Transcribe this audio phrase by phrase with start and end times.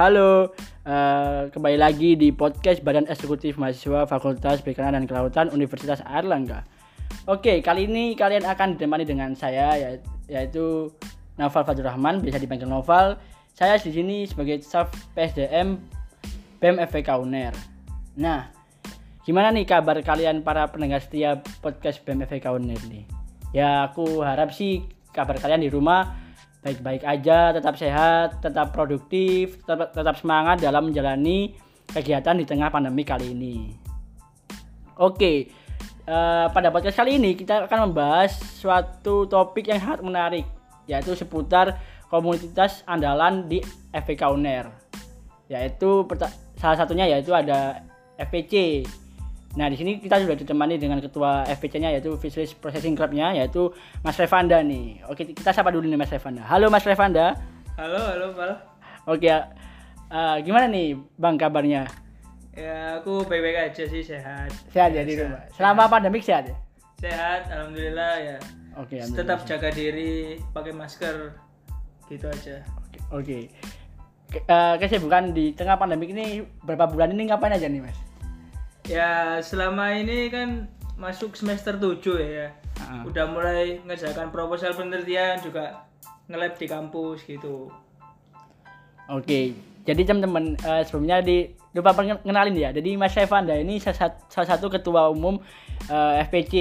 [0.00, 0.56] Halo,
[0.88, 6.64] uh, kembali lagi di podcast Badan Eksekutif Mahasiswa Fakultas Perikanan dan Kelautan Universitas Airlangga.
[7.28, 10.88] Oke, kali ini kalian akan ditemani dengan saya ya- yaitu
[11.36, 13.20] Naval Fadul Rahman, bisa dipanggil Noval.
[13.52, 15.76] Saya di sini sebagai staff PSDM
[16.64, 17.52] BEM FPK UNER.
[18.16, 18.48] Nah,
[19.28, 23.04] gimana nih kabar kalian para pendengar setia podcast BEM FPK UNER nih?
[23.52, 24.80] Ya, aku harap sih
[25.12, 26.29] kabar kalian di rumah
[26.60, 31.56] baik-baik aja, tetap sehat, tetap produktif, tetap, tetap semangat dalam menjalani
[31.88, 33.56] kegiatan di tengah pandemi kali ini.
[35.00, 35.48] Oke,
[36.04, 40.46] eh, pada podcast kali ini kita akan membahas suatu topik yang sangat menarik,
[40.84, 41.80] yaitu seputar
[42.12, 43.64] komunitas andalan di
[43.96, 44.68] FPK UNER.
[45.48, 46.04] Yaitu
[46.60, 47.80] salah satunya yaitu ada
[48.20, 48.84] FPC.
[49.58, 53.74] Nah, di sini kita sudah ditemani dengan ketua FPC-nya yaitu Fisheries Processing Club-nya yaitu
[54.06, 55.02] Mas Revanda nih.
[55.10, 56.46] Oke, kita sapa dulu nih Mas Revanda.
[56.46, 57.34] Halo Mas Revanda.
[57.74, 58.52] Halo, halo, Val.
[59.10, 61.82] Oke, eh, gimana nih Bang kabarnya?
[62.54, 64.54] Ya, aku baik-baik aja sih, sehat.
[64.70, 65.42] Sehat ya di rumah.
[65.58, 66.56] Selama pandemik sehat ya?
[67.02, 68.36] Sehat, alhamdulillah ya.
[68.78, 71.34] Oke, Tetap jaga diri, pakai masker.
[72.06, 72.62] Gitu aja.
[72.86, 72.98] Oke.
[73.10, 73.38] Oke.
[74.30, 78.09] Ke- eh, kesibukan di tengah pandemik ini berapa bulan ini ngapain aja nih Mas?
[78.90, 80.66] Ya, selama ini kan
[80.98, 82.50] masuk semester 7 ya.
[82.82, 83.06] Ah.
[83.06, 85.86] Udah mulai ngerjakan proposal penelitian juga
[86.26, 87.70] nge-lab di kampus gitu.
[89.06, 89.54] Oke,
[89.86, 92.70] jadi teman-teman eh, sebelumnya di lupa pengenalin ya.
[92.74, 95.38] Jadi Mas Revanda ini salah sat- salah satu ketua umum
[95.86, 96.54] eh, FPC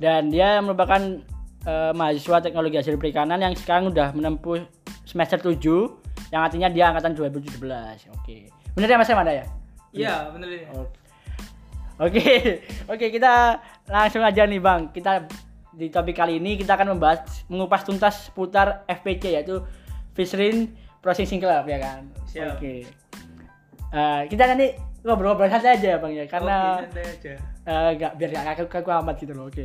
[0.00, 1.00] dan dia merupakan
[1.64, 4.64] eh, mahasiswa teknologi hasil perikanan yang sekarang udah menempuh
[5.04, 5.60] semester 7
[6.32, 7.60] yang artinya dia angkatan 2017.
[8.16, 8.48] Oke.
[8.76, 9.44] Benar ya Mas Revanda ya?
[9.92, 10.64] Iya, bener ini.
[10.72, 11.03] Oke.
[12.02, 12.58] Oke,
[12.92, 14.90] oke kita langsung aja nih Bang.
[14.90, 15.22] Kita
[15.74, 19.62] di topik kali ini kita akan membahas mengupas tuntas seputar FPC yaitu
[20.14, 20.70] Fishery
[21.02, 22.00] Processing Club ya kan.
[22.54, 22.86] Oke.
[23.94, 24.74] Eh, kita nanti
[25.06, 27.32] ngobrol-ngobrol santai aja ya Bang ya karena Oke, santai aja.
[27.66, 29.46] eh, nggak biar nggak kaku, kaku amat gitu loh.
[29.46, 29.62] Oke.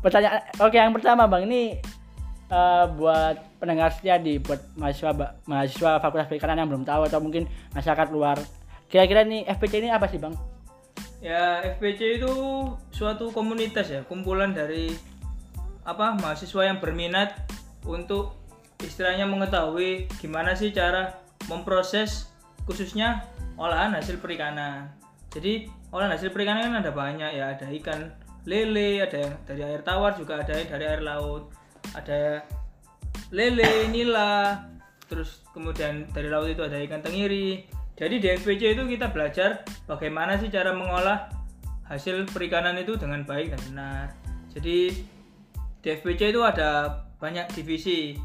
[0.00, 1.76] Pertanyaan oke yang pertama Bang ini
[2.48, 7.44] eh, buat pendengar setia di buat mahasiswa mahasiswa Fakultas Perikanan yang belum tahu atau mungkin
[7.76, 8.40] masyarakat luar.
[8.88, 10.36] Kira-kira nih FPC ini apa sih Bang?
[11.22, 12.34] Ya, FPC itu
[12.90, 14.90] suatu komunitas ya, kumpulan dari
[15.86, 17.38] apa mahasiswa yang berminat
[17.86, 18.34] untuk
[18.82, 22.26] istilahnya mengetahui gimana sih cara memproses
[22.66, 23.22] khususnya
[23.54, 24.90] olahan hasil perikanan.
[25.30, 28.10] Jadi olahan hasil perikanan kan ada banyak ya, ada ikan
[28.42, 31.54] lele, ada yang dari air tawar juga ada yang dari air laut,
[31.94, 32.42] ada
[33.30, 34.58] lele, nila,
[35.06, 37.81] terus kemudian dari laut itu ada ikan tenggiri.
[37.92, 41.28] Jadi di FPC itu kita belajar bagaimana sih cara mengolah
[41.86, 44.06] hasil perikanan itu dengan baik dan benar.
[44.52, 45.04] Jadi
[45.82, 48.16] di FPC itu ada banyak divisi.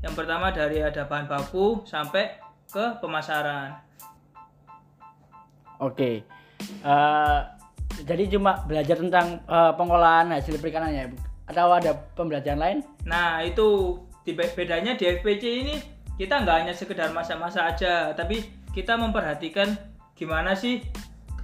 [0.00, 2.40] Yang pertama dari ada bahan baku sampai
[2.72, 3.76] ke pemasaran.
[5.80, 6.24] Oke.
[6.64, 7.38] Eh,
[8.04, 11.04] jadi cuma belajar tentang eh, pengolahan hasil perikanan ya,
[11.44, 12.78] atau ada pembelajaran lain?
[13.04, 14.00] Nah itu
[14.56, 15.74] bedanya di FPC ini
[16.20, 19.74] kita nggak hanya sekedar masak-masak aja, tapi kita memperhatikan
[20.14, 20.84] gimana sih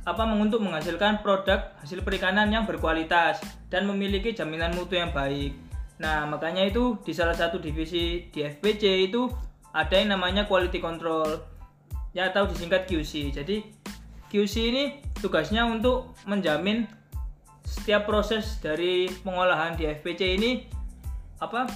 [0.07, 5.59] apa untuk menghasilkan produk hasil perikanan yang berkualitas dan memiliki jaminan mutu yang baik.
[5.99, 9.27] Nah makanya itu di salah satu divisi di FPC itu
[9.75, 11.43] ada yang namanya quality control
[12.15, 13.35] ya atau disingkat QC.
[13.35, 13.67] Jadi
[14.31, 14.85] QC ini
[15.19, 16.87] tugasnya untuk menjamin
[17.67, 20.51] setiap proses dari pengolahan di FPC ini
[21.43, 21.67] apa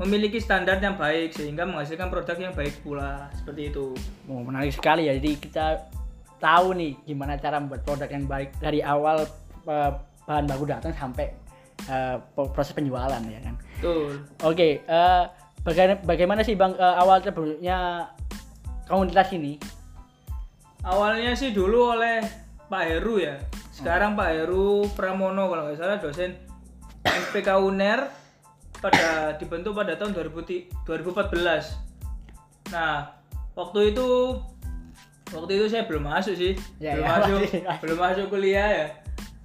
[0.00, 3.92] memiliki standar yang baik sehingga menghasilkan produk yang baik pula seperti itu.
[4.24, 5.12] Oh, menarik sekali ya.
[5.16, 5.84] Jadi kita
[6.40, 9.28] tahu nih gimana cara membuat produk yang baik dari awal
[9.68, 9.90] eh,
[10.24, 11.28] bahan baku datang sampai
[11.86, 13.54] eh, proses penjualan ya kan.
[13.78, 14.12] Betul.
[14.42, 15.22] Oke, eh,
[15.60, 18.08] baga- bagaimana sih Bang eh, awal terbentuknya
[18.88, 19.60] komunitas ini?
[20.82, 22.24] Awalnya sih dulu oleh
[22.66, 23.38] Pak Heru ya.
[23.70, 26.34] Sekarang Pak Heru Pramono kalau nggak salah dosen
[27.04, 28.21] FPK UNER
[28.82, 31.78] pada dibentuk pada tahun 2000 2014.
[32.68, 33.06] Nah,
[33.54, 34.08] waktu itu
[35.30, 36.52] waktu itu saya belum masuk sih.
[36.76, 38.86] Ya, belum ya, masuk masih- belum masuk kuliah ya.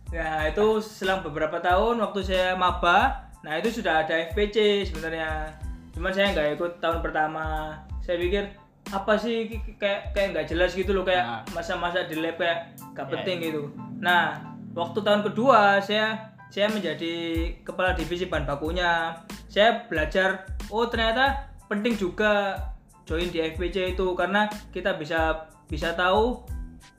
[0.07, 5.51] Nah, itu selang beberapa tahun waktu saya maba, nah itu sudah ada FPC sebenarnya.
[5.93, 7.75] Cuman saya nggak ikut tahun pertama.
[8.01, 8.47] Saya pikir
[8.87, 11.41] apa sih kayak kayak nggak jelas gitu loh kayak Nah.
[11.51, 13.61] masa-masa di lab kayak nggak Ya, penting gitu.
[13.99, 14.39] Nah,
[14.71, 16.15] waktu tahun kedua saya
[16.47, 17.15] saya menjadi
[17.61, 19.19] kepala divisi bahan bakunya.
[19.51, 22.59] Saya belajar oh ternyata penting juga
[23.07, 26.43] join di FPC itu karena kita bisa bisa tahu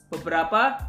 [0.09, 0.89] beberapa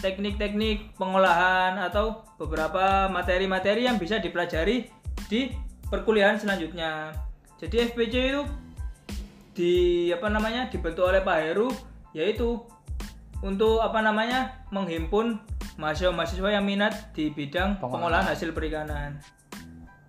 [0.00, 4.88] teknik-teknik pengolahan atau beberapa materi-materi yang bisa dipelajari
[5.28, 5.52] di
[5.88, 7.12] perkuliahan selanjutnya.
[7.60, 8.42] Jadi FPC itu
[9.52, 9.74] di
[10.08, 11.68] apa namanya dibentuk oleh Pak Heru
[12.16, 12.64] yaitu
[13.40, 15.40] untuk apa namanya menghimpun
[15.80, 17.92] mahasiswa-mahasiswa yang minat di bidang Pengolahan.
[18.20, 19.10] pengolahan hasil perikanan.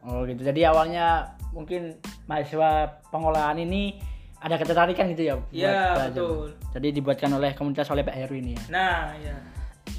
[0.04, 0.42] Oh gitu.
[0.44, 1.96] Jadi awalnya mungkin
[2.28, 4.02] mahasiswa pengolahan ini
[4.42, 5.36] ada ketertarikan gitu ya.
[5.54, 6.52] Iya, betul.
[6.74, 8.64] Jadi dibuatkan oleh komunitas oleh Pak Heru ini ya.
[8.74, 9.36] Nah, ya.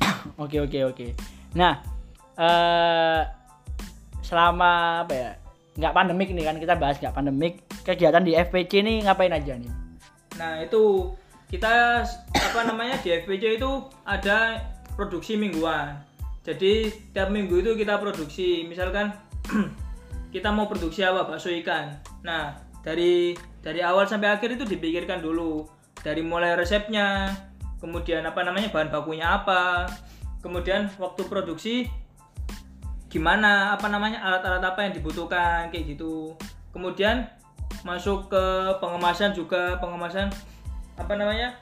[0.43, 1.07] Oke oke oke.
[1.55, 1.79] Nah,
[2.39, 3.23] eh
[4.23, 5.31] selama apa ya?
[5.73, 7.63] Nggak pandemik nih kan kita bahas nggak pandemik.
[7.83, 9.73] Kegiatan di FPC ini ngapain aja nih?
[10.39, 11.11] Nah, itu
[11.53, 12.01] kita
[12.33, 13.71] apa namanya di FPC itu
[14.09, 14.57] ada
[14.97, 16.01] produksi mingguan.
[16.41, 19.13] Jadi tiap minggu itu kita produksi, misalkan
[20.35, 21.93] kita mau produksi apa bakso ikan.
[22.25, 25.69] Nah, dari dari awal sampai akhir itu dipikirkan dulu.
[26.03, 27.31] Dari mulai resepnya,
[27.79, 29.87] kemudian apa namanya bahan bakunya apa,
[30.43, 31.87] kemudian waktu produksi
[33.13, 36.33] gimana apa namanya alat-alat apa yang dibutuhkan kayak gitu.
[36.73, 37.29] Kemudian
[37.85, 38.45] masuk ke
[38.81, 40.33] pengemasan juga pengemasan
[41.03, 41.59] apa namanya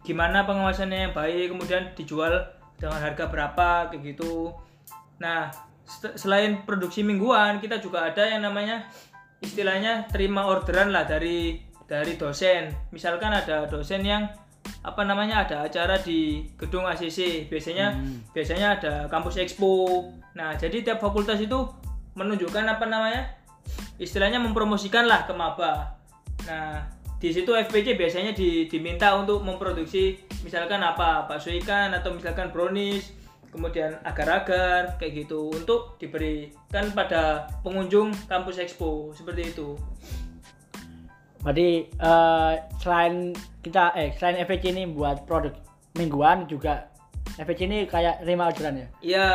[0.00, 2.32] gimana pengemasannya yang baik kemudian dijual
[2.80, 4.56] dengan harga berapa kayak gitu.
[5.20, 5.52] Nah
[6.16, 8.88] selain produksi mingguan kita juga ada yang namanya
[9.44, 12.72] istilahnya terima orderan lah dari dari dosen.
[12.90, 14.24] Misalkan ada dosen yang
[14.80, 18.00] apa namanya ada acara di gedung ACC biasanya
[18.32, 20.08] biasanya ada kampus expo.
[20.32, 21.68] Nah jadi tiap fakultas itu
[22.16, 23.40] menunjukkan apa namanya
[24.00, 26.00] istilahnya mempromosikan lah ke maba
[26.48, 26.88] nah
[27.20, 33.12] di situ FPC biasanya di- diminta untuk memproduksi misalkan apa bakso ikan atau misalkan brownies
[33.52, 39.76] kemudian agar-agar kayak gitu untuk diberikan pada pengunjung kampus expo seperti itu
[41.40, 43.32] Berarti eh, selain
[43.64, 45.56] kita eh selain FPC ini buat produk
[45.96, 46.92] mingguan juga
[47.40, 48.88] FPC ini kayak terima orderan ya.
[49.00, 49.28] iya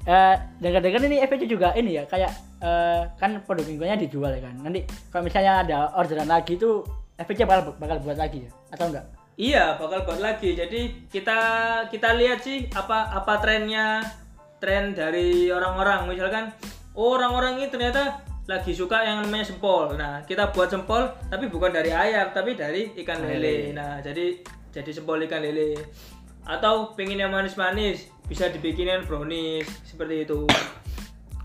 [0.00, 4.54] Eh dengar-dengar ini FPC juga ini ya kayak eh, kan produk mingguannya dijual ya kan.
[4.60, 6.84] Nanti kalau misalnya ada orderan lagi itu
[7.20, 9.06] FPC bakal bakal buat lagi ya atau enggak?
[9.40, 10.52] Iya, bakal buat lagi.
[10.52, 11.38] Jadi kita
[11.88, 14.04] kita lihat sih apa apa trennya,
[14.60, 16.08] tren dari orang-orang.
[16.12, 16.52] Misalkan
[16.92, 19.96] oh, orang-orang ini ternyata lagi suka yang namanya sempol.
[19.96, 23.72] Nah, kita buat sempol tapi bukan dari ayam, tapi dari ikan lele.
[23.72, 24.40] Nah, jadi
[24.74, 25.78] jadi sempol ikan lele.
[26.44, 30.44] Atau pengen yang manis-manis, bisa dibikinin brownies seperti itu.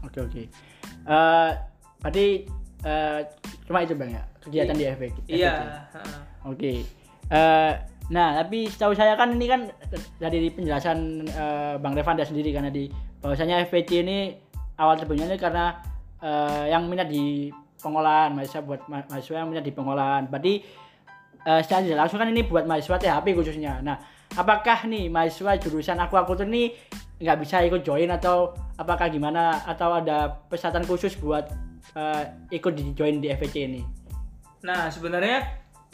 [0.01, 0.43] Oke oke.
[1.05, 1.51] Eh
[2.01, 2.27] berarti
[2.85, 3.19] eh,
[3.65, 5.17] cuma itu bang ya kegiatan di FPC.
[5.25, 5.53] Iya.
[6.45, 6.85] Oke.
[7.25, 7.71] Eh,
[8.13, 9.65] nah, tapi setahu saya kan ini kan
[10.21, 12.85] dari penjelasan eh, Bang Revanda sendiri karena di
[13.21, 14.37] bahwasanya FPC ini
[14.77, 15.81] awal terbentuknya karena
[16.21, 17.49] eh, yang minat di
[17.81, 20.29] pengolahan mahasiswa buat ma- mahasiswa yang minat di pengolahan.
[20.29, 20.53] Berarti
[21.45, 23.81] eh, secara langsung kan ini buat mahasiswa THP khususnya.
[23.81, 23.97] Nah,
[24.35, 26.75] apakah nih mahasiswa jurusan akuakultur ini
[27.19, 31.47] nggak bisa ikut join atau apakah gimana atau ada pesertaan khusus buat
[31.95, 33.81] eh, ikut di join di FPC ini?
[34.67, 35.45] Nah, sebenarnya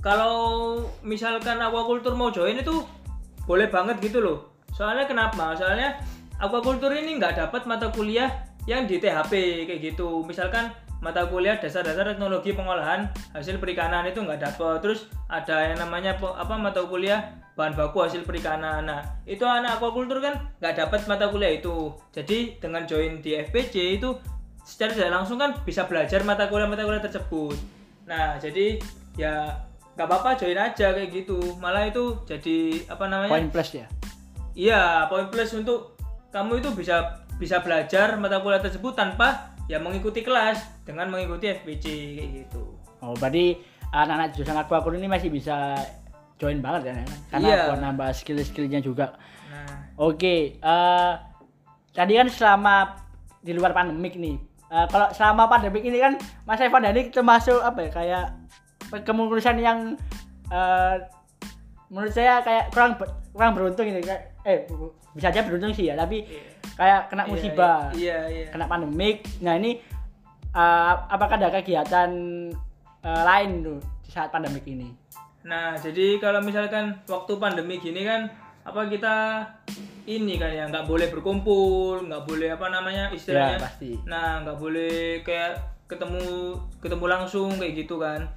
[0.01, 2.81] kalau misalkan aquaculture mau join itu
[3.45, 4.57] boleh banget gitu loh.
[4.73, 5.53] Soalnya kenapa?
[5.53, 6.01] Soalnya
[6.41, 10.25] aquaculture ini nggak dapat mata kuliah yang di THP kayak gitu.
[10.25, 14.85] Misalkan mata kuliah dasar-dasar teknologi pengolahan hasil perikanan itu nggak dapat.
[14.85, 18.87] Terus ada yang namanya apa mata kuliah bahan baku hasil perikanan.
[18.87, 21.91] Nah, itu anak aquaculture kan nggak dapat mata kuliah itu.
[22.13, 24.15] Jadi dengan join di FPC itu
[24.61, 27.57] secara tidak langsung kan bisa belajar mata kuliah-mata kuliah tersebut.
[28.07, 28.79] Nah, jadi
[29.19, 29.57] ya
[29.97, 31.57] nggak apa-apa join aja kayak gitu.
[31.59, 33.33] Malah itu jadi apa namanya?
[33.35, 33.87] Poin plus ya.
[34.53, 35.97] Iya, poin plus untuk
[36.31, 41.85] kamu itu bisa bisa belajar mata kuliah tersebut tanpa ya mengikuti kelas dengan mengikuti FPC
[42.11, 42.75] kayak gitu.
[42.99, 43.55] Oh, berarti
[43.87, 45.79] anak-anak jurusan aquaculture ini masih bisa
[46.35, 47.05] join banget kan ya?
[47.29, 47.61] Karena Iya.
[47.71, 49.15] buat nambah skill-skillnya juga.
[49.47, 51.13] Nah, Oke, eh
[51.91, 52.75] tadi kan selama
[53.39, 54.35] di luar pandemik nih.
[54.67, 58.25] eh, kalau selama pandemik ini kan Mas Evan ini termasuk apa ya kayak
[59.03, 59.99] kemurusan yang
[60.47, 60.95] eh,
[61.87, 62.95] menurut saya kayak kurang
[63.31, 64.65] kurang beruntung ini kayak eh
[65.13, 66.23] bisa aja beruntung sih ya, tapi
[66.79, 68.47] kayak kena iya, musibah, Iya, iya.
[68.49, 69.27] kena pandemik.
[69.43, 69.77] Nah ini
[70.51, 72.09] eh, apakah ada kegiatan
[73.01, 74.89] eh, lain tuh di saat pandemik ini?
[75.41, 78.29] Nah, jadi kalau misalkan waktu pandemi gini kan
[78.61, 79.41] apa kita
[80.05, 83.57] ini kan ya nggak boleh berkumpul, nggak boleh apa namanya istilahnya.
[83.57, 83.91] Ya, pasti.
[84.05, 85.57] Nah, nggak boleh kayak
[85.89, 88.29] ketemu ketemu langsung kayak gitu kan.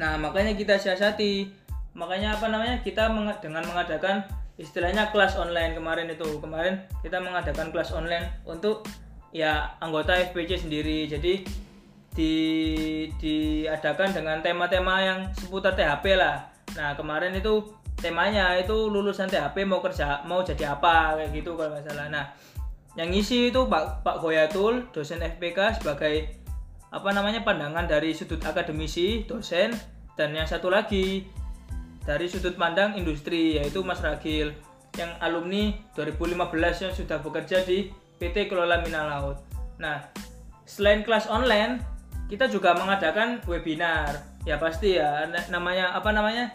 [0.00, 1.52] Nah, makanya kita siasati.
[1.92, 2.80] Makanya apa namanya?
[2.80, 4.24] Kita menga- dengan mengadakan
[4.60, 6.40] istilahnya kelas online kemarin itu.
[6.40, 8.84] Kemarin kita mengadakan kelas online untuk
[9.32, 11.08] ya anggota FPC sendiri.
[11.08, 11.44] Jadi
[12.12, 12.34] di
[13.16, 16.52] diadakan dengan tema-tema yang seputar THP lah.
[16.76, 17.64] Nah, kemarin itu
[17.96, 22.08] temanya itu lulusan THP mau kerja mau jadi apa kayak gitu kalau nggak salah.
[22.12, 22.24] Nah,
[22.98, 26.42] yang ngisi itu Pak Pak Goyatul, dosen FPK sebagai
[26.92, 29.72] apa namanya pandangan dari sudut akademisi, dosen.
[30.12, 31.24] dan yang satu lagi
[32.02, 34.50] dari sudut pandang industri yaitu Mas Ragil
[34.94, 39.40] yang alumni 2015 yang sudah bekerja di PT Kelola Mina Laut.
[39.80, 40.04] Nah,
[40.62, 41.80] selain kelas online,
[42.28, 44.20] kita juga mengadakan webinar.
[44.44, 46.50] Ya pasti ya, na- namanya apa namanya?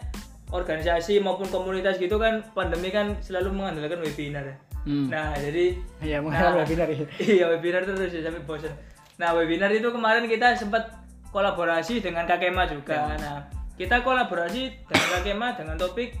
[0.48, 4.56] organisasi maupun komunitas gitu kan pandemi kan selalu mengandalkan webinar ya.
[4.88, 5.12] Hmm.
[5.12, 6.56] Nah, jadi Iya, Nah.
[6.56, 7.04] webinar ya.
[7.36, 8.72] iya webinar terus ya sampai bosan.
[9.20, 10.88] Nah webinar itu kemarin kita sempat
[11.34, 13.12] kolaborasi dengan Kakema juga.
[13.20, 13.44] Nah
[13.78, 16.18] kita kolaborasi dengan Kakema dengan topik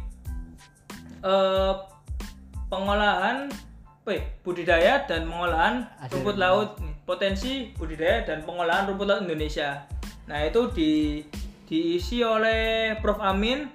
[1.26, 1.74] eh,
[2.70, 3.50] pengolahan
[4.06, 6.68] ya, budidaya dan pengolahan Hasil rumput laut
[7.02, 9.84] potensi budidaya dan pengolahan rumput laut Indonesia.
[10.30, 10.92] Nah itu di
[11.68, 13.68] diisi oleh Prof Amin,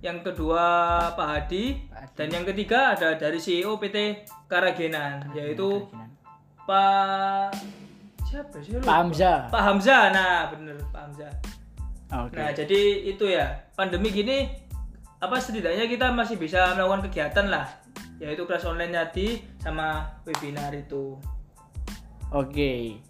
[0.00, 0.64] yang kedua
[1.12, 2.14] Pak Hadi, Pak Hadi.
[2.16, 5.84] dan yang ketiga ada dari CEO PT Karagenan, yaitu
[6.64, 7.52] Pak
[8.24, 8.80] siapa sih?
[8.80, 9.52] Pak Hamzah.
[9.52, 10.02] Pak Hamzah.
[10.12, 11.53] Nah, bener Pak Hamzah.
[12.14, 12.38] Oke.
[12.38, 13.46] Nah, jadi itu ya.
[13.74, 14.46] Pandemi gini
[15.18, 17.66] apa setidaknya kita masih bisa melakukan kegiatan lah,
[18.20, 21.16] yaitu kelas online tadi sama webinar itu.
[22.30, 23.00] Oke.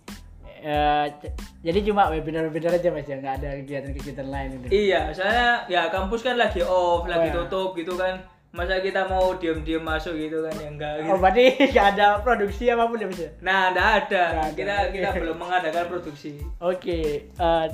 [0.64, 4.88] Eh, c- jadi cuma webinar-webinar aja mas ya, nggak ada kegiatan-kegiatan lain itu.
[4.88, 7.44] Iya, soalnya ya kampus kan lagi off, lagi ya.
[7.44, 8.16] tutup gitu kan.
[8.54, 11.10] Masa kita mau diem-diem masuk gitu kan ya enggak gitu.
[11.10, 11.44] Oh berarti
[11.74, 13.30] nggak ada produksi apa pun ya mas ya?
[13.42, 13.90] Nah, ada.
[13.98, 14.54] Nggak ada.
[14.54, 16.38] Kita kita belum mengadakan produksi.
[16.62, 17.28] Oke.
[17.28, 17.66] eh,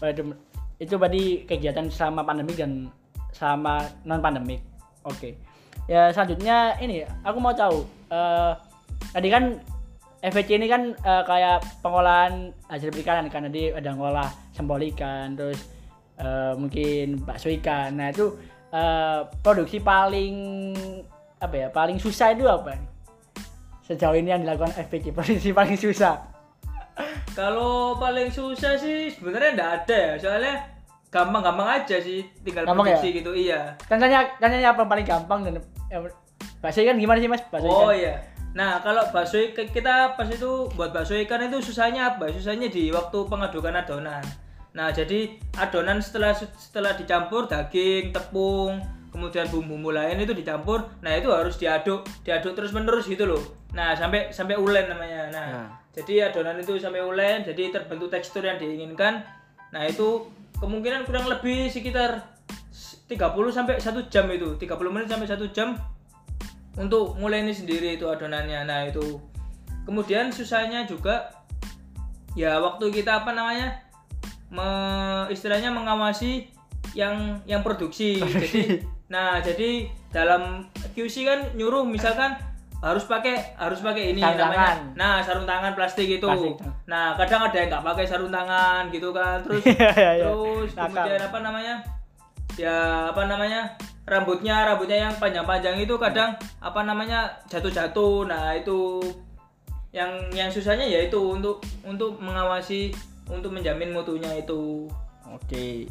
[0.00, 0.47] pada-
[0.78, 2.86] itu berarti kegiatan selama pandemik dan
[3.34, 4.62] sama non pandemik.
[5.02, 5.34] Oke.
[5.90, 7.82] Ya selanjutnya ini aku mau tahu.
[8.08, 8.52] eh,
[9.12, 9.60] tadi kan
[10.18, 15.66] FVC ini kan eh, kayak pengolahan hasil perikanan kan tadi ada ngolah sempol ikan terus
[16.18, 17.98] eh, mungkin bakso ikan.
[17.98, 18.38] Nah itu
[18.70, 20.34] eh, produksi paling
[21.38, 22.78] apa ya paling susah itu apa?
[23.86, 26.37] Sejauh ini yang dilakukan FVC produksi paling susah.
[27.32, 30.54] Kalau paling susah sih sebenarnya enggak ada ya, soalnya
[31.08, 33.30] gampang-gampang aja sih tinggal Gampang produksi gitu.
[33.32, 33.76] Iya.
[33.88, 35.54] Tanya tanya apa yang paling gampang dan
[35.88, 35.98] ya,
[36.60, 37.42] bakso ikan gimana sih mas?
[37.48, 37.96] Bakso Oh ikan.
[37.96, 38.14] iya.
[38.52, 42.28] Nah, kalau bakso ikan kita pas itu buat bakso ikan itu susahnya apa?
[42.34, 44.24] Susahnya di waktu pengadukan adonan.
[44.74, 50.88] Nah, jadi adonan setelah setelah dicampur daging, tepung, kemudian bumbu-bumbu lain itu dicampur.
[51.00, 53.42] Nah, itu harus diaduk, diaduk terus-menerus gitu loh.
[53.72, 55.28] Nah, sampai sampai ulen namanya.
[55.32, 55.66] Nah, Nah.
[55.92, 59.24] jadi adonan itu sampai ulen, jadi terbentuk tekstur yang diinginkan.
[59.72, 60.28] Nah, itu
[60.60, 62.24] kemungkinan kurang lebih sekitar
[63.08, 64.56] 30 sampai 1 jam itu.
[64.60, 65.76] 30 menit sampai 1 jam
[66.78, 69.18] untuk mulai ini sendiri itu adonannya nah itu
[69.82, 71.34] kemudian susahnya juga
[72.38, 73.82] ya waktu kita apa namanya
[74.54, 76.46] me- istilahnya mengawasi
[76.94, 82.36] yang yang produksi jadi nah jadi dalam QC kan nyuruh misalkan
[82.78, 84.58] harus pakai harus pakai ini Sarung namanya.
[84.62, 84.78] tangan.
[84.94, 86.22] nah sarung tangan plastik itu.
[86.22, 86.54] Plastik.
[86.86, 89.40] nah kadang ada yang nggak pakai sarung tangan gitu kan.
[89.44, 90.24] Terus Iya, iya, iya.
[90.30, 91.74] terus kemudian apa namanya?
[92.54, 92.76] Ya
[93.10, 93.60] apa namanya?
[94.06, 97.34] Rambutnya rambutnya yang panjang-panjang itu kadang apa namanya?
[97.50, 98.30] Jatuh-jatuh.
[98.30, 99.02] Nah itu
[99.90, 102.94] yang yang susahnya ya itu untuk untuk mengawasi
[103.26, 104.86] untuk menjamin mutunya itu.
[105.26, 105.90] Oke.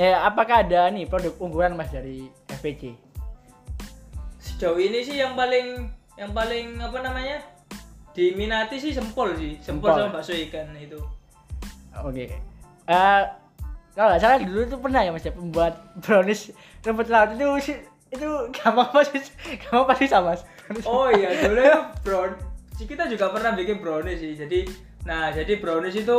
[0.00, 2.96] Eh apakah ada nih produk unggulan mas dari FVC?
[4.42, 5.86] sejauh ini sih yang paling
[6.18, 7.38] yang paling apa namanya
[8.10, 10.10] diminati sih sempol sih sempol, Sempol.
[10.10, 10.98] sama bakso ikan itu
[12.02, 12.26] Oke.
[12.86, 13.22] Eh
[13.92, 16.50] kalau nggak salah dulu tuh pernah ya mas ya membuat brownies
[16.82, 19.18] rumput laut itu sih- itu gampang pasti
[19.62, 20.42] gampang pasti sama mas.
[20.84, 22.30] Oh iya, dulu itu brown.
[22.76, 24.34] Kita juga pernah bikin brownies sih.
[24.34, 24.66] Jadi,
[25.04, 26.18] nah jadi brownies itu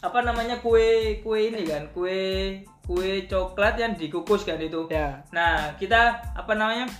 [0.00, 4.90] apa namanya kue kue ini kan, kue kue coklat yang dikukus kan itu.
[4.90, 5.22] Ya.
[5.30, 6.90] Nah kita apa namanya?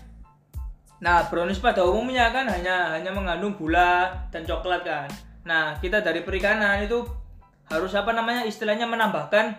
[1.02, 5.10] Nah brownies pada umumnya kan hanya hanya mengandung gula dan coklat kan.
[5.42, 7.02] Nah kita dari perikanan itu
[7.66, 9.50] harus apa namanya istilahnya menambahkan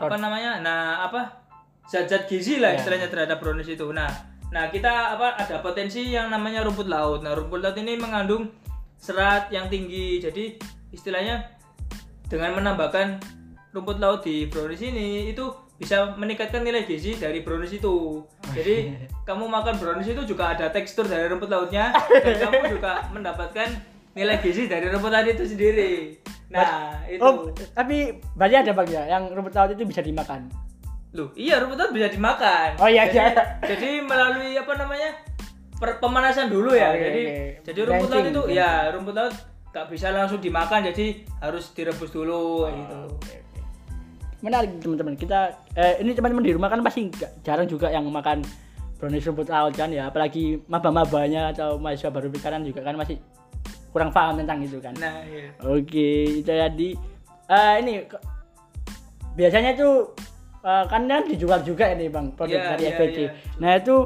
[0.00, 0.64] apa namanya?
[0.64, 1.44] Nah apa
[1.84, 2.80] zat-zat gizi lah Ya.
[2.80, 3.84] istilahnya terhadap brownies itu.
[3.92, 4.08] Nah
[4.48, 7.20] nah kita apa ada potensi yang namanya rumput laut.
[7.20, 8.48] Nah rumput laut ini mengandung
[8.96, 10.24] serat yang tinggi.
[10.24, 10.56] Jadi
[10.88, 11.52] istilahnya
[12.32, 13.20] dengan menambahkan
[13.76, 18.24] rumput laut di brownies ini itu bisa meningkatkan nilai gizi dari brownies itu.
[18.52, 18.96] Jadi
[19.28, 23.68] kamu makan brownies itu juga ada tekstur dari rumput lautnya dan kamu juga mendapatkan
[24.16, 26.16] nilai gizi dari rumput laut itu sendiri.
[26.48, 27.20] Nah, itu.
[27.20, 30.48] Oh tapi berarti ada bang ya yang rumput laut itu bisa dimakan.
[31.12, 32.76] Loh, iya rumput laut bisa dimakan.
[32.80, 33.44] Oh, iya, jadi, iya.
[33.64, 35.10] Jadi melalui apa namanya?
[35.76, 36.92] per- pemanasan dulu ya.
[36.92, 37.46] Oke, jadi oke.
[37.68, 39.34] jadi rumput laut itu ya rumput laut
[39.76, 42.98] gak bisa langsung dimakan jadi harus direbus dulu kayak gitu.
[43.12, 43.36] Oke.
[44.46, 45.18] Menarik teman-teman.
[45.18, 45.40] Kita
[45.74, 47.10] eh, ini teman-teman di rumah kan pasti
[47.42, 48.46] jarang juga yang makan
[48.96, 50.06] brownies rumput laut kan ya.
[50.06, 53.18] Apalagi maba-mabanya atau mahasiswa baru perikanan juga kan masih
[53.90, 54.94] kurang paham tentang itu kan.
[54.94, 55.50] Nah, iya.
[55.66, 56.90] Oke, jadi
[57.50, 58.06] eh, ini
[59.34, 60.14] biasanya tuh
[60.62, 63.18] eh, kan kan dijual juga ini bang produk Iya, dari iya, FPC.
[63.18, 63.30] iya.
[63.58, 63.96] Nah itu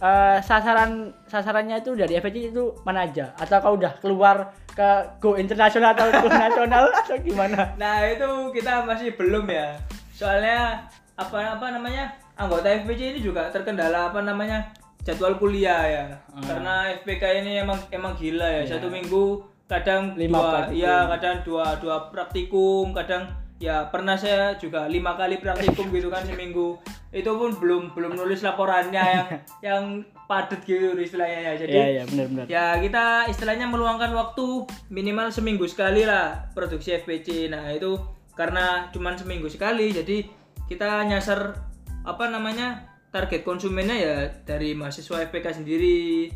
[0.00, 3.34] eh, sasaran sasarannya itu dari FPC itu mana aja?
[3.38, 4.88] Atau kau udah keluar ke
[5.22, 7.74] go internasional atau go nasional atau gimana?
[7.78, 9.74] Nah itu kita masih belum ya.
[10.14, 10.82] Soalnya
[11.14, 14.66] apa apa namanya anggota FPC ini juga terkendala apa namanya
[15.04, 16.04] jadwal kuliah ya.
[16.32, 16.42] Ah.
[16.42, 16.74] Karena
[17.04, 18.62] FPK ini emang emang gila ya.
[18.64, 18.70] Iya.
[18.78, 20.76] Satu minggu kadang Lima dua, praktikum.
[20.76, 23.22] iya kadang dua dua praktikum, kadang
[23.62, 26.78] ya pernah saya juga lima kali praktikum gitu kan seminggu.
[27.14, 29.28] Itu pun belum belum nulis laporannya yang
[29.66, 29.84] yang
[30.26, 31.52] padat gitu istilahnya ya.
[31.62, 32.44] Jadi Iya iya benar-benar.
[32.50, 37.52] Ya kita istilahnya meluangkan waktu minimal seminggu sekali lah produksi FPC.
[37.52, 37.94] Nah itu
[38.34, 40.26] karena cuman seminggu sekali, jadi
[40.66, 41.54] kita nyasar
[42.02, 46.34] apa namanya target konsumennya ya dari mahasiswa FPK sendiri.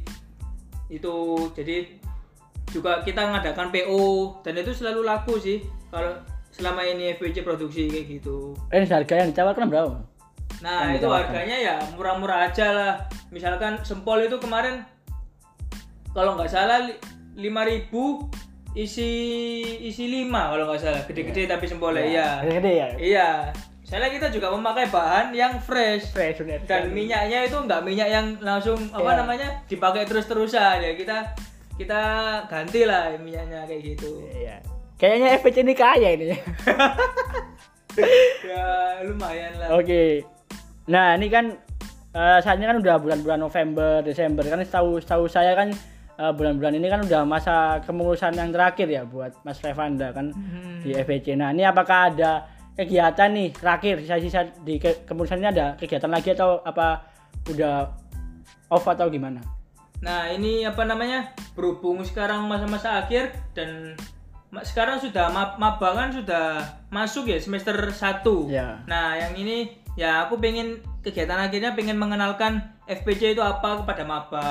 [0.87, 1.99] Itu jadi
[2.71, 4.05] juga kita ngadakan PO
[4.45, 6.13] dan itu selalu laku sih kalau
[6.51, 8.53] selama ini FPC produksi kayak gitu.
[8.69, 9.95] Eh harga yang ditawarkan berapa?
[10.59, 11.29] Nah Yang itu ditawarkan.
[11.31, 12.93] harganya ya murah-murah aja lah.
[13.31, 14.83] Misalkan sempol itu kemarin
[16.11, 16.99] kalau nggak salah li-
[17.39, 17.95] 5000
[18.75, 19.11] isi
[19.81, 22.29] isi 5 kalau nggak salah gede-gede tapi sempolnya iya.
[22.43, 22.89] Gede ya.
[22.99, 23.29] Iya.
[23.83, 26.61] Soalnya kita juga memakai bahan yang fresh Fresh benar.
[26.67, 29.19] dan minyaknya itu nggak minyak yang langsung apa Iya.
[29.23, 31.33] namanya dipakai terus-terusan ya kita
[31.79, 32.01] kita
[32.51, 34.27] ganti lah minyaknya kayak gitu.
[34.29, 34.59] Iya.
[34.99, 36.27] Kayaknya FPC ini kaya ini.
[38.51, 38.67] ya
[39.07, 39.79] lumayan lah.
[39.79, 40.27] Oke.
[40.91, 41.55] Nah, ini kan
[42.13, 45.71] eh, saatnya kan udah bulan-bulan November, Desember kan setahu setahu saya kan
[46.19, 50.83] eh, bulan-bulan ini kan udah masa kepengurusan yang terakhir ya buat Mas Revanda kan Hmm.
[50.83, 51.39] di FPC.
[51.39, 56.35] Nah, ini apakah ada kegiatan nih terakhir sisa-sisa di ke kepengurusan ini ada kegiatan lagi
[56.35, 57.07] atau apa
[57.51, 57.91] udah
[58.71, 59.43] off atau gimana?
[59.99, 63.99] Nah ini apa namanya berhubung sekarang masa-masa akhir dan
[64.65, 68.81] sekarang sudah ma- maba kan sudah masuk ya semester 1 Ya.
[68.89, 74.49] Nah yang ini ya aku pengen kegiatan akhirnya pengen mengenalkan FPC itu apa kepada maba.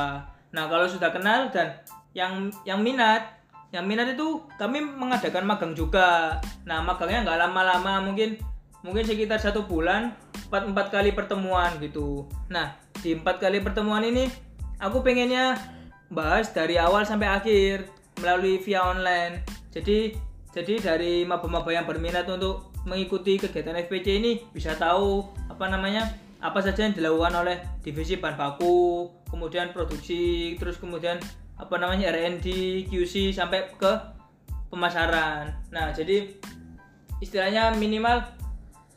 [0.54, 1.82] Nah kalau sudah kenal dan
[2.14, 3.38] yang yang minat
[3.74, 6.38] yang minat itu kami mengadakan magang juga.
[6.64, 8.38] Nah magangnya nggak lama-lama mungkin
[8.86, 10.14] mungkin sekitar satu bulan
[10.48, 12.30] empat empat kali pertemuan gitu.
[12.54, 14.30] Nah di empat kali pertemuan ini
[14.78, 15.58] aku pengennya
[16.08, 17.90] bahas dari awal sampai akhir
[18.22, 19.57] melalui via online.
[19.78, 20.18] Jadi
[20.50, 25.22] jadi dari maba-maba yang berminat untuk mengikuti kegiatan FPC ini bisa tahu
[25.54, 31.22] apa namanya apa saja yang dilakukan oleh divisi bahan baku, kemudian produksi, terus kemudian
[31.58, 32.46] apa namanya R&D,
[32.90, 33.92] QC sampai ke
[34.70, 35.58] pemasaran.
[35.74, 36.30] Nah, jadi
[37.22, 38.22] istilahnya minimal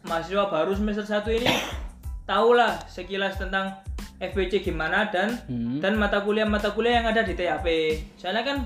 [0.05, 1.49] mahasiswa baru semester 1 ini
[2.31, 3.81] tahulah sekilas tentang
[4.21, 5.81] FPC gimana dan Hmm.
[5.81, 7.97] dan mata kuliah-mata kuliah yang ada di THP.
[8.21, 8.59] Soalnya kan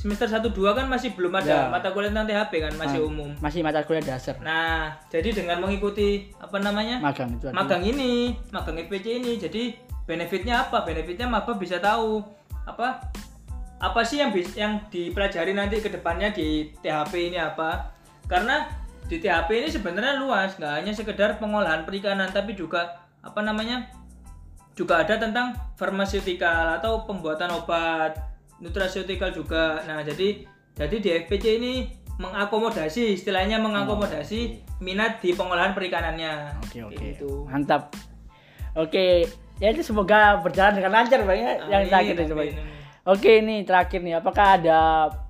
[0.00, 1.68] semester 1 2 kan masih belum ada Ya.
[1.68, 3.28] mata kuliah tentang THP kan, masih Ah, umum.
[3.36, 4.40] Masih mata kuliah dasar.
[4.40, 6.96] Nah, jadi dengan mengikuti apa namanya?
[6.98, 7.60] Magang itu artinya.
[7.60, 8.12] magang ini,
[8.48, 10.80] magang FPC ini, jadi benefitnya apa?
[10.82, 12.24] Benefitnya maba bisa tahu
[12.62, 13.12] apa
[13.76, 17.92] apa sih yang bis- yang dipelajari nanti ke depannya di THP ini apa?
[18.24, 18.64] Karena
[19.04, 22.88] di THP ini sebenarnya luas, nggak hanya sekedar pengolahan perikanan, tapi juga
[23.20, 23.84] apa namanya?
[24.70, 28.16] juga ada tentang farmaseutikal atau pembuatan obat,
[28.60, 29.82] nutraceutikal juga.
[29.88, 30.44] Nah, jadi
[30.76, 31.72] jadi di FPC ini
[32.20, 36.60] mengakomodasi istilahnya mengakomodasi minat di pengolahan perikanannya.
[36.68, 36.96] Oke oke.
[36.96, 37.48] Kayak gitu.
[37.48, 37.92] Mantap.
[38.76, 39.26] Oke,
[39.58, 41.52] ya itu semoga berjalan dengan lancar bang ya.
[41.66, 42.78] Yang Amin, terakhir nih amin, amin.
[43.08, 44.78] Oke ini terakhir nih, apakah ada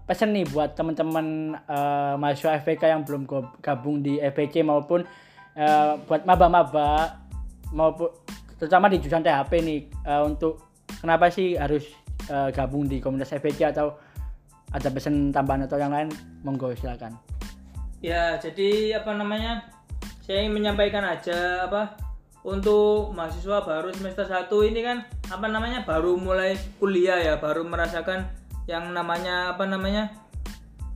[0.05, 3.31] pesan nih buat teman-teman eh, mahasiswa FPK yang belum
[3.63, 5.07] gabung di FPC maupun
[5.55, 7.23] eh, buat maba-maba
[7.71, 8.11] maupun
[8.59, 10.67] terutama di jurusan THP nih eh, untuk
[10.99, 11.87] kenapa sih harus
[12.29, 13.97] eh, gabung di komunitas FPC atau
[14.71, 16.09] ada pesan tambahan atau yang lain
[16.47, 17.19] monggo silakan.
[18.01, 19.67] Ya, jadi apa namanya?
[20.25, 21.99] Saya ingin menyampaikan aja apa
[22.47, 25.85] untuk mahasiswa baru semester 1 ini kan apa namanya?
[25.85, 28.31] baru mulai kuliah ya, baru merasakan
[28.71, 30.09] yang namanya apa namanya?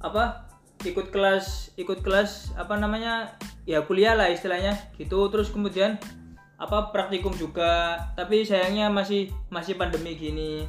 [0.00, 0.48] apa?
[0.84, 3.36] ikut kelas ikut kelas apa namanya?
[3.68, 5.28] ya kuliah lah istilahnya gitu.
[5.28, 5.98] Terus kemudian
[6.54, 10.64] apa praktikum juga, tapi sayangnya masih masih pandemi gini.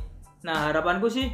[0.45, 1.25] Nah, harapanku sih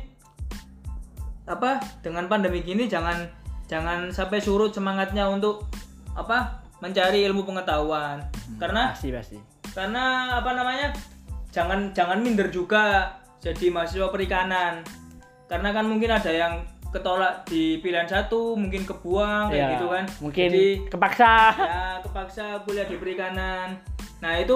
[1.43, 3.27] apa dengan pandemi gini jangan
[3.67, 5.67] jangan sampai surut semangatnya untuk
[6.13, 8.23] apa mencari ilmu pengetahuan
[8.55, 9.37] karena Pasti pasti.
[9.73, 10.95] karena apa namanya
[11.51, 14.85] jangan jangan minder juga jadi mahasiswa perikanan
[15.49, 16.53] karena kan mungkin ada yang
[16.91, 21.33] ketolak di pilihan satu mungkin kebuang kayak Ya, gitu kan Mungkin jadi kepaksa.
[21.57, 23.75] ya kepaksa kuliah di perikanan
[24.21, 24.55] nah itu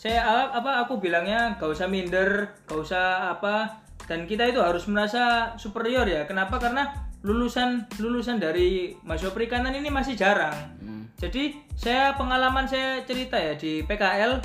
[0.00, 5.52] saya apa aku bilangnya gak usah minder gak usah apa dan kita itu harus merasa
[5.60, 6.88] superior ya kenapa karena
[7.20, 11.04] lulusan lulusan dari mahasiswa perikanan ini masih jarang Hmm.
[11.20, 14.40] jadi saya pengalaman saya cerita ya di PKL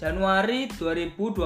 [0.00, 1.36] Januari 2020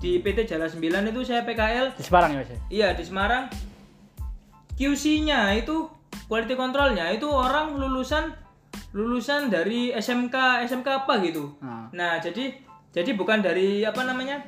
[0.00, 0.80] di PT Jala 9
[1.12, 2.48] itu saya PKL Di Semarang ya Mas.
[2.48, 2.58] ya?
[2.72, 3.52] iya di Semarang
[4.80, 5.92] QC-nya itu
[6.28, 8.32] quality controlnya itu orang lulusan
[8.96, 11.88] lulusan dari SMK SMK apa gitu Nah.
[11.92, 12.56] Nah, jadi
[12.96, 14.40] jadi bukan dari apa namanya?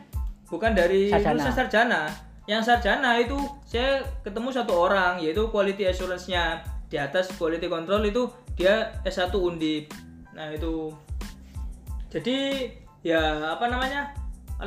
[0.48, 1.32] Bukan dari Sarjana.
[1.36, 2.02] lulusan sarjana.
[2.48, 3.36] Yang sarjana itu
[3.68, 9.92] saya ketemu satu orang yaitu quality assurance-nya di atas quality control itu dia S1 Undip.
[10.32, 10.88] Nah, itu
[12.08, 12.72] jadi
[13.04, 14.16] ya apa namanya?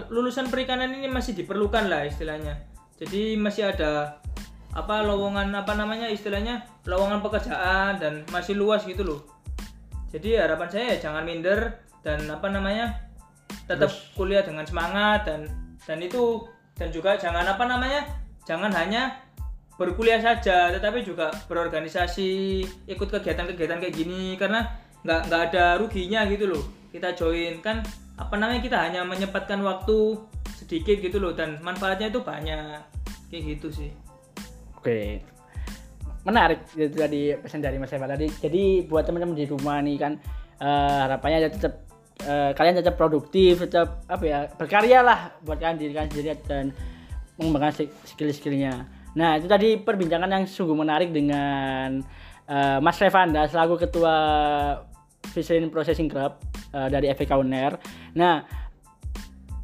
[0.08, 2.64] lulusan perikanan ini masih diperlukan lah istilahnya.
[2.96, 4.24] Jadi masih ada
[4.72, 9.20] apa lowongan apa namanya istilahnya lowongan pekerjaan dan masih luas gitu loh.
[10.12, 12.92] Jadi harapan saya ya jangan minder dan apa namanya
[13.68, 15.48] tetap kuliah dengan semangat dan
[15.88, 16.44] dan itu
[16.76, 18.04] dan juga jangan apa namanya
[18.44, 19.16] jangan hanya
[19.80, 24.68] berkuliah saja tetapi juga berorganisasi ikut kegiatan-kegiatan kayak gini karena
[25.02, 26.64] nggak nggak ada ruginya gitu loh.
[26.92, 27.82] Kita join kan
[28.20, 30.20] apa namanya kita hanya menyempatkan waktu
[30.54, 32.84] sedikit gitu loh dan manfaatnya itu banyak.
[33.32, 33.92] Kayak gitu sih.
[34.78, 35.24] Oke.
[36.22, 38.30] Menarik itu tadi pesan dari Mas Eva tadi.
[38.30, 40.14] Jadi buat teman-teman di rumah nih kan
[40.62, 41.74] eh, harapannya ya tetap
[42.22, 46.66] eh, kalian tetap produktif, tetap apa ya berkarya lah buat kalian diri kalian sendiri dan
[47.42, 48.86] mengembangkan sk- skill-skillnya.
[49.18, 52.06] Nah itu tadi perbincangan yang sungguh menarik dengan
[52.46, 54.16] eh, Mas Revanda selaku ketua
[55.34, 56.38] Fishery Processing Club
[56.70, 57.82] eh, dari FK UNER.
[58.14, 58.46] Nah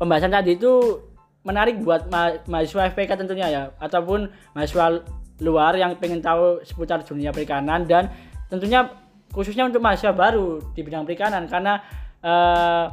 [0.01, 1.01] pembahasan tadi itu
[1.45, 4.99] menarik buat ma- mahasiswa FPK tentunya ya ataupun mahasiswa
[5.41, 8.09] luar yang pengen tahu seputar dunia perikanan dan
[8.49, 8.89] tentunya
[9.29, 11.77] khususnya untuk mahasiswa baru di bidang perikanan karena
[12.23, 12.85] eh,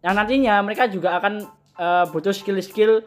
[0.00, 1.44] yang nantinya mereka juga akan
[1.76, 3.04] eh, butuh skill-skill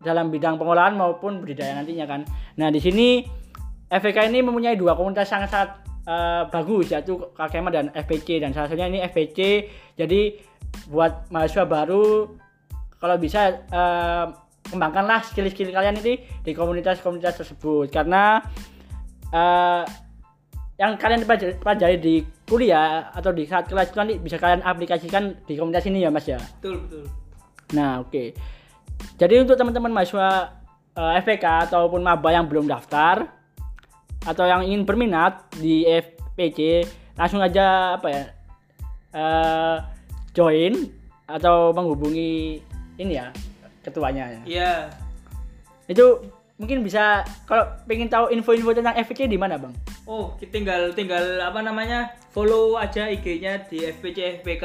[0.00, 2.20] dalam bidang pengolahan maupun budidaya nantinya kan.
[2.56, 3.24] Nah di sini
[3.90, 8.70] FPK ini mempunyai dua komunitas yang sangat eh, bagus yaitu KKM dan FPC dan salah
[8.70, 9.66] satunya ini FPC.
[9.98, 10.40] Jadi
[10.86, 12.30] buat mahasiswa baru
[13.02, 14.26] kalau bisa eh,
[14.70, 18.40] kembangkanlah skill-skill kalian ini di komunitas-komunitas tersebut karena
[19.34, 19.82] eh,
[20.80, 21.28] yang kalian
[21.60, 26.06] pelajari di kuliah atau di saat kelas itu nanti bisa kalian aplikasikan di komunitas ini
[26.06, 26.40] ya mas ya.
[26.40, 27.04] betul betul
[27.70, 28.34] Nah, oke.
[29.16, 30.58] Jadi untuk teman-teman mahasiswa
[30.98, 33.30] eh, FPK ataupun maba yang belum daftar
[34.26, 36.84] atau yang ingin berminat di FPC,
[37.16, 38.24] langsung aja apa ya?
[39.10, 39.76] eh,
[40.34, 40.74] join
[41.26, 42.62] atau menghubungi
[42.98, 43.34] ini ya
[43.80, 44.40] ketuanya ya.
[44.44, 44.72] iya
[45.86, 46.22] Itu
[46.54, 49.72] mungkin bisa kalau pengen tahu info-info tentang FPC di mana, Bang?
[50.04, 52.12] Oh, tinggal tinggal apa namanya?
[52.30, 54.64] Follow aja IG-nya di FPC FPK.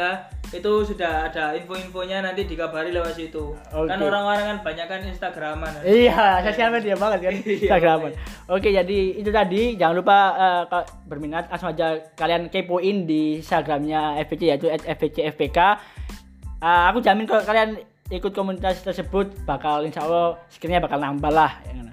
[0.53, 3.57] Itu sudah ada info-infonya nanti dikabari lewat situ.
[3.73, 3.89] Oke.
[3.89, 5.71] Kan orang-orang kan banyak kan Instagraman.
[5.71, 5.81] kan.
[5.81, 7.97] Iya, sosial media banget kan Iya, Instagram.
[8.03, 8.19] makanya.
[8.45, 10.17] Oke, jadi itu tadi jangan lupa
[10.69, 15.59] kalau berminat langsung aja kalian kepoin di Instagramnya FPC yaitu @fpcfpk.
[16.59, 17.81] Eh, aku jamin kalau kalian
[18.13, 21.57] ikut komunitas tersebut bakal insya Allah skillnya bakal nambah lah.
[21.65, 21.87] ya kan?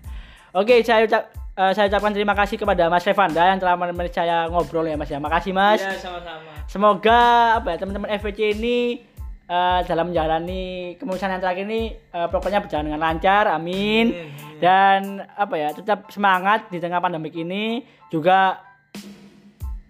[0.52, 4.44] Oke, saya ucap eh, saya ucapkan terima kasih kepada Mas Revanda yang telah menemani saya
[4.52, 5.16] ngobrol ya Mas ya.
[5.16, 5.80] Makasih Mas.
[5.80, 6.52] Iya, sama-sama.
[6.68, 7.20] Semoga
[7.56, 9.00] apa ya teman-teman FVC ini
[9.48, 14.12] eh, dalam menjalani kemuliaan yang terakhir ini eh, pokoknya berjalan dengan lancar, amin.
[14.12, 14.60] Amin.
[14.60, 18.60] Dan apa ya tetap semangat di tengah pandemik ini juga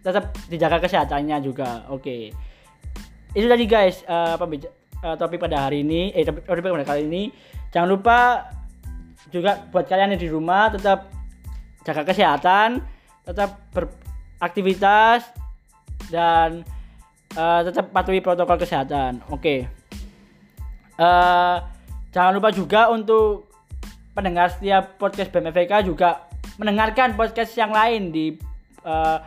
[0.06, 1.82] tetap dijaga kesehatannya juga.
[1.90, 2.30] Oke.
[3.34, 7.04] Itu tadi guys eh, pembic- eh, topik pada hari ini, eh topik, topik pada kali
[7.10, 7.22] ini.
[7.74, 8.48] Jangan lupa
[9.34, 11.10] juga buat kalian yang di rumah tetap
[11.82, 12.82] jaga kesehatan,
[13.26, 15.26] tetap beraktivitas
[16.08, 16.62] dan
[17.34, 19.22] eh, tetap patuhi protokol kesehatan.
[19.30, 19.66] Oke.
[21.02, 21.56] Eh,
[22.12, 23.50] jangan lupa juga untuk
[24.12, 26.28] pendengar setiap podcast BMFK juga
[26.60, 28.36] mendengarkan podcast yang lain di
[28.84, 29.18] eh,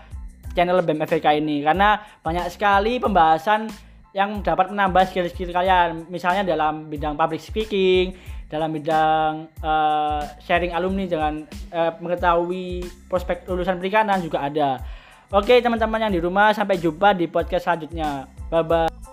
[0.55, 3.67] channel BMFK ini karena banyak sekali pembahasan
[4.15, 6.07] yang dapat menambah skill-skill kalian.
[6.07, 13.81] Misalnya dalam bidang public speaking dalam bidang eh, sharing alumni dengan eh, mengetahui prospek lulusan
[13.81, 14.79] perikanan juga ada.
[15.33, 18.29] Oke teman-teman yang di rumah sampai jumpa di podcast selanjutnya.
[18.47, 19.04] Bye bye